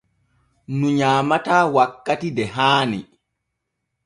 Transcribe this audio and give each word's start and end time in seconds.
Ŋu 0.77 0.87
nyaamataa 0.97 1.63
wakkati 1.75 2.27
de 2.37 2.43
haani. 2.55 2.99